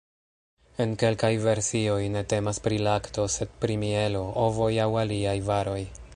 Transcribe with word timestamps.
En 0.85 0.95
kelkaj 1.03 1.29
versioj 1.43 1.99
ne 2.15 2.25
temas 2.33 2.61
pri 2.69 2.81
lakto, 2.89 3.29
sed 3.35 3.55
pri 3.65 3.79
mielo, 3.87 4.27
ovoj 4.47 4.73
aŭ 4.89 4.91
aliaj 5.05 5.41
varoj. 5.53 5.81